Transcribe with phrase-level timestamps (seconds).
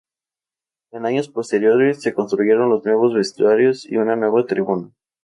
[0.91, 4.89] En años posteriores se construyeron los nuevos vestuarios y una nueva tribuna.